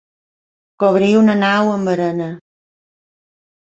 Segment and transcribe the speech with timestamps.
[0.85, 2.35] Cobrir una nau amb arena.